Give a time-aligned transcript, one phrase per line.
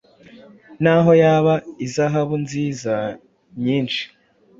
[0.83, 1.53] naho yaba
[1.85, 2.93] izahabu nziza
[3.63, 4.03] nyinshi